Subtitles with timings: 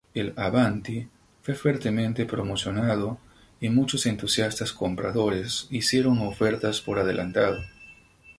[0.15, 1.07] El Avanti
[1.43, 3.19] fue fuertemente promocionado
[3.59, 7.59] y muchos entusiastas compradores hicieron ofertas por adelantado.